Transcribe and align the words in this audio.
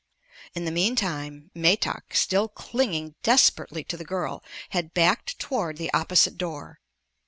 In 0.55 0.65
the 0.65 0.71
meantime 0.71 1.51
Metak, 1.53 2.15
still 2.15 2.47
clinging 2.47 3.13
desperately 3.21 3.83
to 3.83 3.97
the 3.97 4.03
girl, 4.03 4.43
had 4.69 4.95
backed 4.95 5.37
toward 5.37 5.77
the 5.77 5.93
opposite 5.93 6.39
door. 6.39 6.79